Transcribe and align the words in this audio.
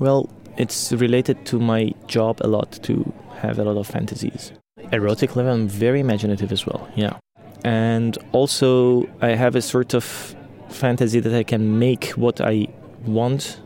Well, 0.00 0.28
it's 0.56 0.92
related 0.92 1.46
to 1.46 1.58
my 1.58 1.92
job 2.06 2.40
a 2.40 2.48
lot 2.48 2.72
to 2.82 3.12
have 3.36 3.58
a 3.58 3.64
lot 3.64 3.76
of 3.76 3.86
fantasies. 3.86 4.52
Erotic 4.92 5.36
level, 5.36 5.52
I'm 5.52 5.68
very 5.68 6.00
imaginative 6.00 6.52
as 6.52 6.66
well, 6.66 6.88
yeah. 6.94 7.18
And 7.64 8.18
also, 8.32 9.08
I 9.20 9.30
have 9.30 9.56
a 9.56 9.62
sort 9.62 9.94
of 9.94 10.36
fantasy 10.68 11.20
that 11.20 11.34
I 11.34 11.42
can 11.42 11.78
make 11.78 12.10
what 12.10 12.40
I 12.40 12.68
want 13.06 13.60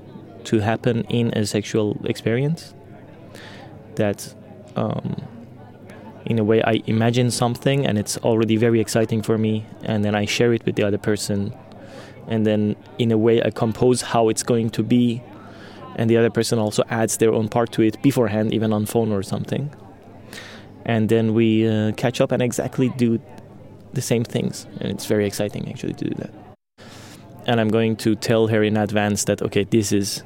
to 0.45 0.61
happen 0.61 1.05
in 1.05 1.33
a 1.37 1.45
sexual 1.47 1.99
experience. 2.05 2.75
That, 3.97 4.35
um, 4.77 5.17
in 6.27 6.39
a 6.39 6.45
way, 6.45 6.63
I 6.63 6.83
imagine 6.87 7.31
something 7.31 7.87
and 7.87 7.99
it's 7.99 8.17
already 8.19 8.57
very 8.57 8.81
exciting 8.81 9.23
for 9.23 9.39
me, 9.39 9.67
and 9.83 10.05
then 10.05 10.15
I 10.15 10.27
share 10.27 10.53
it 10.53 10.65
with 10.65 10.77
the 10.77 10.85
other 10.85 10.99
person, 10.99 11.55
and 12.29 12.47
then 12.47 12.77
in 12.99 13.11
a 13.11 13.19
way, 13.19 13.43
I 13.43 13.51
compose 13.51 14.03
how 14.03 14.29
it's 14.29 14.43
going 14.43 14.71
to 14.71 14.83
be, 14.83 15.23
and 15.99 16.09
the 16.09 16.17
other 16.17 16.31
person 16.31 16.59
also 16.59 16.85
adds 16.89 17.17
their 17.19 17.33
own 17.33 17.49
part 17.49 17.73
to 17.73 17.83
it 17.83 18.01
beforehand, 18.03 18.55
even 18.55 18.73
on 18.73 18.87
phone 18.87 19.13
or 19.13 19.23
something. 19.23 19.71
And 20.87 21.09
then 21.09 21.35
we 21.35 21.69
uh, 21.69 21.93
catch 21.93 22.21
up 22.21 22.33
and 22.33 22.41
exactly 22.41 22.89
do 22.91 23.21
the 23.93 24.01
same 24.01 24.25
things, 24.25 24.67
and 24.81 24.91
it's 24.91 25.07
very 25.07 25.27
exciting 25.27 25.69
actually 25.69 25.95
to 25.95 26.05
do 26.05 26.15
that. 26.15 26.31
And 27.47 27.61
I'm 27.61 27.69
going 27.69 27.97
to 27.97 28.15
tell 28.15 28.47
her 28.47 28.63
in 28.63 28.77
advance 28.77 29.25
that 29.25 29.43
okay, 29.43 29.65
this 29.65 29.93
is 29.93 30.23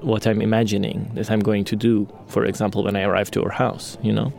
what 0.00 0.26
I'm 0.26 0.42
imagining 0.42 1.10
that 1.14 1.30
I'm 1.30 1.40
going 1.40 1.64
to 1.64 1.76
do. 1.76 2.08
For 2.26 2.44
example, 2.44 2.82
when 2.84 2.96
I 2.96 3.02
arrive 3.02 3.30
to 3.32 3.42
her 3.42 3.50
house, 3.50 3.96
you 4.02 4.12
know. 4.12 4.32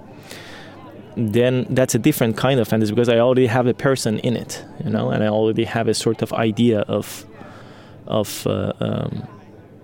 Then 1.17 1.65
that's 1.69 1.95
a 1.95 1.99
different 1.99 2.35
kind 2.35 2.59
of 2.59 2.67
fantasy 2.67 2.91
because 2.91 3.07
I 3.07 3.19
already 3.19 3.47
have 3.47 3.67
a 3.67 3.73
person 3.73 4.19
in 4.19 4.35
it, 4.35 4.63
you 4.83 4.89
know, 4.89 5.11
and 5.11 5.23
I 5.23 5.27
already 5.27 5.63
have 5.63 5.87
a 5.87 5.93
sort 5.93 6.21
of 6.21 6.33
idea 6.33 6.81
of 6.81 7.25
of 8.07 8.45
uh, 8.45 8.73
um, 8.81 9.27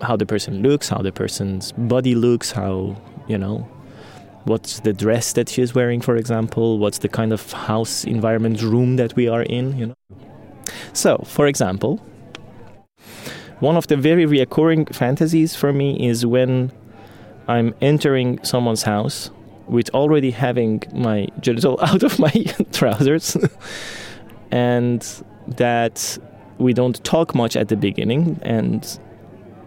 how 0.02 0.16
the 0.16 0.26
person 0.26 0.62
looks, 0.62 0.90
how 0.90 1.02
the 1.02 1.12
person's 1.12 1.72
body 1.74 2.16
looks, 2.16 2.52
how 2.52 2.96
you 3.28 3.38
know 3.38 3.68
what's 4.46 4.80
the 4.82 4.94
dress 4.94 5.34
that 5.34 5.50
she's 5.50 5.74
wearing, 5.76 6.02
for 6.02 6.16
example, 6.16 6.80
what's 6.80 7.00
the 7.00 7.10
kind 7.10 7.32
of 7.32 7.52
house 7.52 8.04
environment 8.04 8.62
room 8.62 8.96
that 8.96 9.16
we 9.16 9.28
are 9.28 9.44
in, 9.44 9.78
you 9.78 9.86
know. 9.88 9.96
So, 10.94 11.24
for 11.26 11.48
example, 11.48 11.98
one 13.60 13.78
of 13.78 13.88
the 13.88 13.98
very 13.98 14.26
recurring 14.26 14.86
fantasies 14.88 15.56
for 15.56 15.72
me 15.72 16.08
is 16.08 16.26
when 16.26 16.72
I'm 17.48 17.76
entering 17.82 18.44
someone's 18.44 18.84
house 18.84 19.30
with 19.68 19.90
already 19.92 20.32
having 20.32 20.84
my 20.94 21.28
genital 21.40 21.80
out 21.84 22.04
of 22.04 22.20
my 22.20 22.32
trousers 22.72 23.38
and 24.52 25.24
that 25.48 26.18
we 26.58 26.74
don't 26.74 27.04
talk 27.04 27.34
much 27.34 27.56
at 27.56 27.70
the 27.70 27.76
beginning 27.76 28.40
and 28.44 29.00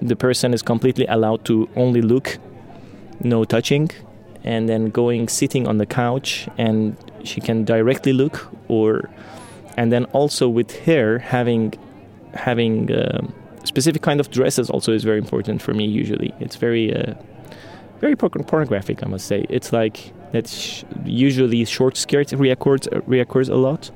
the 0.04 0.14
person 0.14 0.52
is 0.52 0.62
completely 0.62 1.06
allowed 1.06 1.44
to 1.46 1.68
only 1.76 2.02
look 2.02 2.38
no 3.20 3.44
touching 3.44 3.90
and 4.44 4.68
then 4.68 4.90
going 4.90 5.28
sitting 5.28 5.66
on 5.66 5.78
the 5.78 5.86
couch 5.86 6.46
and 6.58 6.96
she 7.24 7.40
can 7.40 7.64
directly 7.64 8.12
look 8.12 8.46
or 8.68 9.08
and 9.78 9.90
then 9.90 10.04
also 10.06 10.48
with 10.48 10.70
her 10.84 11.18
having 11.18 11.72
having 12.34 12.92
uh, 12.92 13.26
specific 13.64 14.02
kind 14.02 14.20
of 14.20 14.30
dresses 14.30 14.68
also 14.68 14.92
is 14.92 15.04
very 15.04 15.18
important 15.18 15.62
for 15.62 15.72
me 15.72 15.86
usually. 15.86 16.34
It's 16.38 16.56
very 16.56 16.94
uh, 16.94 17.14
very 18.00 18.14
pornographic 18.14 19.02
i 19.02 19.06
must 19.06 19.26
say. 19.26 19.46
It's 19.48 19.72
like 19.72 20.12
that 20.32 20.48
sh- 20.48 20.84
usually 21.04 21.64
short 21.64 21.96
skirts 21.96 22.32
reoccurs 22.32 22.86
reoccurs 23.08 23.48
a 23.48 23.54
lot. 23.54 23.90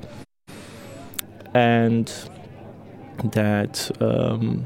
And 1.55 2.11
that 3.33 3.91
um, 4.01 4.65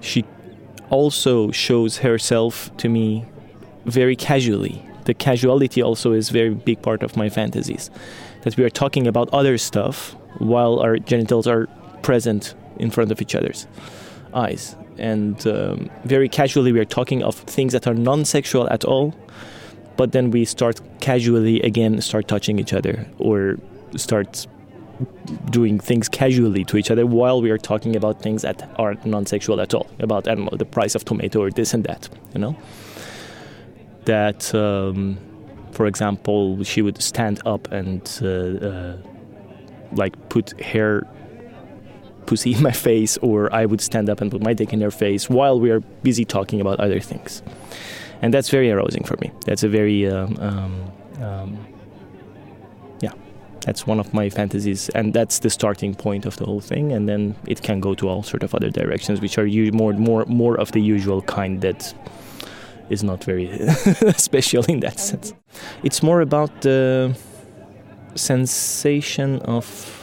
she 0.00 0.24
also 0.92 1.50
shows 1.50 1.98
herself 1.98 2.70
to 2.76 2.88
me 2.88 3.24
very 3.86 4.14
casually 4.14 4.86
the 5.04 5.14
casuality 5.14 5.82
also 5.82 6.12
is 6.12 6.30
very 6.30 6.54
big 6.54 6.82
part 6.82 7.02
of 7.02 7.16
my 7.16 7.28
fantasies. 7.28 7.90
That 8.42 8.56
we 8.56 8.64
are 8.64 8.70
talking 8.70 9.06
about 9.06 9.28
other 9.32 9.58
stuff 9.58 10.16
while 10.38 10.78
our 10.80 10.98
genitals 10.98 11.46
are 11.46 11.66
present 12.02 12.54
in 12.78 12.90
front 12.90 13.10
of 13.12 13.20
each 13.20 13.34
other's 13.34 13.66
eyes. 14.34 14.76
And 14.98 15.44
um, 15.46 15.90
very 16.04 16.28
casually, 16.28 16.72
we 16.72 16.80
are 16.80 16.84
talking 16.84 17.22
of 17.22 17.34
things 17.34 17.72
that 17.72 17.86
are 17.86 17.94
non 17.94 18.24
sexual 18.24 18.68
at 18.70 18.84
all, 18.84 19.14
but 19.96 20.12
then 20.12 20.30
we 20.30 20.44
start 20.44 20.80
casually 21.00 21.60
again, 21.62 22.00
start 22.00 22.28
touching 22.28 22.58
each 22.58 22.72
other 22.72 23.06
or 23.18 23.56
start 23.96 24.46
doing 25.50 25.78
things 25.78 26.08
casually 26.08 26.64
to 26.64 26.76
each 26.76 26.90
other 26.90 27.06
while 27.06 27.40
we 27.40 27.50
are 27.50 27.58
talking 27.58 27.96
about 27.96 28.22
things 28.22 28.42
that 28.42 28.70
aren't 28.78 29.04
non 29.06 29.26
sexual 29.26 29.60
at 29.60 29.74
all, 29.74 29.88
about, 29.98 30.28
I 30.28 30.34
don't 30.34 30.44
know, 30.44 30.56
the 30.56 30.64
price 30.64 30.94
of 30.94 31.04
tomato 31.04 31.40
or 31.40 31.50
this 31.50 31.74
and 31.74 31.84
that, 31.84 32.08
you 32.34 32.40
know? 32.40 32.56
that, 34.04 34.54
um, 34.54 35.18
for 35.72 35.86
example, 35.86 36.62
she 36.64 36.82
would 36.82 37.00
stand 37.02 37.40
up 37.46 37.70
and 37.72 38.18
uh, 38.22 38.28
uh, 38.28 38.96
like 39.92 40.28
put 40.28 40.60
her 40.60 41.06
pussy 42.26 42.54
in 42.54 42.62
my 42.62 42.72
face, 42.72 43.16
or 43.18 43.52
I 43.54 43.66
would 43.66 43.80
stand 43.80 44.08
up 44.08 44.20
and 44.20 44.30
put 44.30 44.42
my 44.42 44.54
dick 44.54 44.72
in 44.72 44.80
her 44.80 44.90
face 44.90 45.28
while 45.28 45.58
we 45.58 45.70
are 45.70 45.80
busy 45.80 46.24
talking 46.24 46.60
about 46.60 46.80
other 46.80 47.00
things. 47.00 47.42
And 48.20 48.32
that's 48.32 48.50
very 48.50 48.70
arousing 48.70 49.04
for 49.04 49.16
me. 49.20 49.32
That's 49.46 49.64
a 49.64 49.68
very, 49.68 50.08
um, 50.08 50.36
um, 50.38 50.92
um 51.22 51.66
yeah, 53.00 53.12
that's 53.64 53.86
one 53.86 54.00
of 54.00 54.12
my 54.12 54.28
fantasies, 54.28 54.88
and 54.90 55.14
that's 55.14 55.38
the 55.40 55.50
starting 55.50 55.94
point 55.94 56.26
of 56.26 56.36
the 56.36 56.44
whole 56.44 56.60
thing. 56.60 56.92
And 56.92 57.08
then 57.08 57.34
it 57.46 57.62
can 57.62 57.80
go 57.80 57.94
to 57.94 58.08
all 58.08 58.22
sort 58.22 58.42
of 58.42 58.54
other 58.54 58.70
directions, 58.70 59.20
which 59.20 59.38
are 59.38 59.46
more, 59.72 59.92
more, 59.92 60.24
more 60.26 60.58
of 60.58 60.72
the 60.72 60.80
usual 60.80 61.22
kind 61.22 61.60
that 61.60 61.94
is 62.90 63.02
not 63.02 63.24
very 63.24 63.46
special 64.16 64.64
in 64.64 64.80
that 64.80 64.98
sense. 64.98 65.32
It's 65.82 66.02
more 66.02 66.20
about 66.20 66.62
the 66.62 67.16
sensation 68.14 69.38
of 69.40 70.02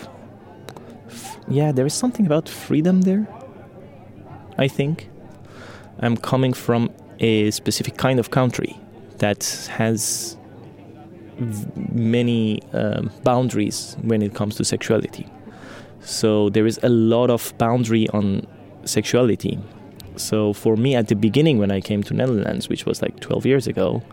yeah, 1.49 1.71
there 1.71 1.85
is 1.85 1.93
something 1.93 2.25
about 2.25 2.47
freedom 2.47 3.01
there. 3.01 3.27
I 4.57 4.67
think 4.67 5.09
I'm 5.99 6.15
coming 6.15 6.53
from 6.53 6.91
a 7.19 7.51
specific 7.51 7.97
kind 7.97 8.19
of 8.19 8.29
country 8.29 8.79
that 9.17 9.67
has 9.71 10.37
many 11.91 12.61
um, 12.73 13.11
boundaries 13.23 13.95
when 14.01 14.22
it 14.22 14.33
comes 14.33 14.55
to 14.57 14.66
sexuality. 14.66 15.27
So 16.01 16.50
there 16.50 16.66
is 16.66 16.79
a 16.83 16.89
lot 16.89 17.29
of 17.29 17.53
boundary 17.57 18.07
on 18.09 18.47
sexuality 18.85 19.59
so 20.19 20.53
for 20.53 20.75
me, 20.75 20.95
at 20.95 21.07
the 21.07 21.16
beginning, 21.16 21.57
when 21.57 21.72
I 21.72 21.81
came 21.81 22.03
to 22.03 22.13
Netherlands, 22.13 22.69
which 22.69 22.85
was 22.85 23.01
like 23.01 23.19
12 23.19 23.45
years 23.45 23.67
ago, 23.67 24.03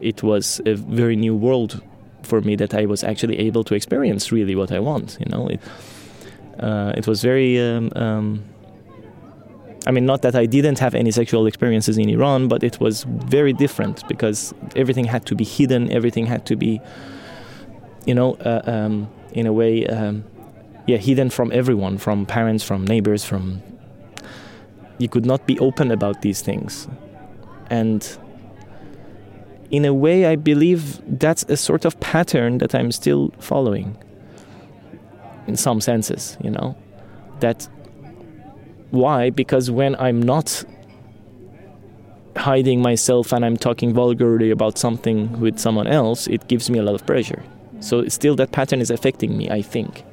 it 0.00 0.22
was 0.22 0.60
a 0.66 0.74
very 0.74 1.16
new 1.16 1.34
world 1.34 1.82
for 2.22 2.40
me 2.40 2.56
that 2.56 2.74
I 2.74 2.86
was 2.86 3.04
actually 3.04 3.38
able 3.38 3.64
to 3.64 3.74
experience 3.74 4.32
really 4.32 4.54
what 4.54 4.72
I 4.72 4.80
want. 4.80 5.16
You 5.20 5.26
know, 5.26 5.48
it, 5.48 5.60
uh, 6.58 6.92
it 6.96 7.06
was 7.06 7.22
very. 7.22 7.60
Um, 7.60 7.90
um, 7.96 8.44
I 9.86 9.90
mean, 9.90 10.06
not 10.06 10.22
that 10.22 10.34
I 10.34 10.46
didn't 10.46 10.78
have 10.78 10.94
any 10.94 11.10
sexual 11.10 11.46
experiences 11.46 11.98
in 11.98 12.08
Iran, 12.08 12.48
but 12.48 12.62
it 12.62 12.80
was 12.80 13.04
very 13.04 13.52
different 13.52 14.06
because 14.08 14.54
everything 14.76 15.04
had 15.04 15.26
to 15.26 15.34
be 15.34 15.44
hidden. 15.44 15.90
Everything 15.90 16.26
had 16.26 16.46
to 16.46 16.56
be, 16.56 16.80
you 18.06 18.14
know, 18.14 18.34
uh, 18.36 18.62
um, 18.64 19.10
in 19.32 19.46
a 19.46 19.52
way, 19.52 19.86
um, 19.86 20.24
yeah, 20.86 20.96
hidden 20.96 21.28
from 21.28 21.52
everyone, 21.52 21.98
from 21.98 22.24
parents, 22.24 22.64
from 22.64 22.86
neighbors, 22.86 23.24
from 23.24 23.62
you 24.98 25.08
could 25.08 25.26
not 25.26 25.46
be 25.46 25.58
open 25.58 25.90
about 25.90 26.22
these 26.22 26.40
things. 26.40 26.88
And 27.68 28.18
in 29.70 29.84
a 29.84 29.92
way, 29.92 30.26
I 30.26 30.36
believe 30.36 31.00
that's 31.18 31.44
a 31.48 31.56
sort 31.56 31.84
of 31.84 31.98
pattern 32.00 32.58
that 32.58 32.74
I'm 32.74 32.92
still 32.92 33.32
following 33.38 33.98
in 35.46 35.56
some 35.56 35.80
senses, 35.80 36.38
you 36.42 36.50
know. 36.50 36.76
That 37.40 37.68
why? 38.94 39.30
Because 39.30 39.70
when 39.70 39.96
I'm 39.96 40.22
not 40.22 40.64
hiding 42.36 42.80
myself 42.80 43.32
and 43.32 43.44
I'm 43.44 43.56
talking 43.56 43.92
vulgarly 43.92 44.50
about 44.50 44.78
something 44.78 45.40
with 45.40 45.58
someone 45.58 45.86
else, 45.86 46.26
it 46.26 46.48
gives 46.48 46.70
me 46.70 46.78
a 46.78 46.82
lot 46.82 46.94
of 46.94 47.06
pressure. 47.06 47.42
So 47.80 48.08
still, 48.08 48.36
that 48.36 48.52
pattern 48.52 48.80
is 48.80 48.90
affecting 48.90 49.36
me, 49.36 49.50
I 49.50 49.62
think, 49.62 50.04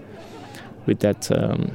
with 0.86 1.00
that. 1.00 1.32
Um, 1.32 1.72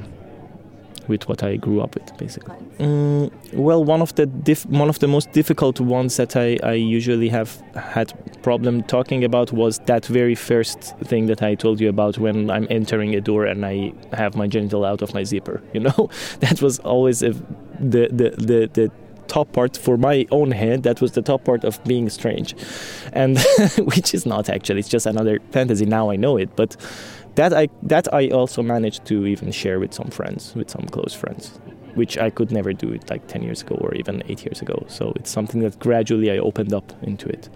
with 1.07 1.29
what 1.29 1.41
I 1.41 1.55
grew 1.55 1.79
up 1.79 1.95
with, 1.95 2.17
basically. 2.17 2.53
Mm, 2.79 3.31
well, 3.53 3.81
one 3.81 4.01
of 4.01 4.13
the 4.15 4.25
dif- 4.25 4.65
one 4.65 4.89
of 4.89 4.99
the 4.99 5.07
most 5.07 5.31
difficult 5.31 5.79
ones 5.79 6.17
that 6.17 6.35
I, 6.35 6.57
I 6.61 6.73
usually 6.73 7.29
have 7.29 7.55
had 7.75 8.11
problem 8.41 8.83
talking 8.83 9.23
about 9.23 9.51
was 9.51 9.79
that 9.85 10.05
very 10.05 10.35
first 10.35 10.79
thing 11.03 11.27
that 11.27 11.41
I 11.41 11.55
told 11.55 11.79
you 11.79 11.89
about 11.89 12.17
when 12.17 12.49
I'm 12.49 12.67
entering 12.69 13.15
a 13.15 13.21
door 13.21 13.45
and 13.45 13.65
I 13.65 13.93
have 14.13 14.35
my 14.35 14.47
genital 14.47 14.85
out 14.85 15.01
of 15.01 15.13
my 15.13 15.23
zipper. 15.23 15.61
You 15.73 15.81
know, 15.81 16.09
that 16.39 16.59
was 16.61 16.79
always 16.79 17.21
a, 17.21 17.31
the, 17.79 18.09
the 18.11 18.29
the 18.37 18.69
the 18.73 18.91
top 19.27 19.51
part 19.51 19.77
for 19.77 19.97
my 19.97 20.25
own 20.31 20.51
head 20.51 20.83
that 20.83 21.01
was 21.01 21.11
the 21.11 21.21
top 21.21 21.43
part 21.43 21.65
of 21.65 21.83
being 21.83 22.09
strange 22.09 22.55
and 23.11 23.37
which 23.77 24.13
is 24.13 24.25
not 24.25 24.47
actually 24.49 24.79
it's 24.79 24.87
just 24.87 25.05
another 25.05 25.41
fantasy 25.51 25.85
now 25.85 26.09
i 26.09 26.15
know 26.15 26.37
it 26.37 26.49
but 26.55 26.77
that 27.37 27.53
I 27.53 27.69
that 27.83 28.11
I 28.13 28.29
also 28.29 28.63
managed 28.63 29.05
to 29.05 29.25
even 29.27 29.51
share 29.51 29.79
with 29.79 29.93
some 29.93 30.09
friends, 30.09 30.55
with 30.55 30.69
some 30.69 30.85
close 30.87 31.13
friends. 31.13 31.59
which 31.97 32.15
I 32.15 32.29
could 32.29 32.51
never 32.51 32.73
do 32.73 32.91
it 32.91 33.09
like 33.09 33.25
10 33.25 33.41
years 33.41 33.63
ago 33.63 33.73
or 33.81 33.91
even 33.95 34.21
8 34.29 34.45
years 34.45 34.61
ago. 34.61 34.85
So 34.87 35.13
it's 35.15 35.31
something 35.31 35.61
that 35.61 35.79
gradually 35.79 36.29
I 36.29 36.37
opened 36.37 36.71
up 36.71 36.93
into 37.01 37.27
it. 37.27 37.49